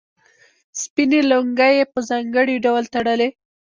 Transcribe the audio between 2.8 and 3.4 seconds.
تړلې.